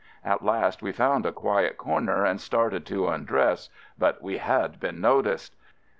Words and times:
At 0.25 0.43
last 0.43 0.81
we 0.81 0.91
found 0.91 1.27
a 1.27 1.31
quiet 1.31 1.77
corner 1.77 2.25
and 2.25 2.41
started 2.41 2.87
to 2.87 3.07
undress— 3.07 3.69
but 3.99 4.19
we 4.19 4.39
had 4.39 4.79
been 4.79 4.99
noticed! 4.99 5.55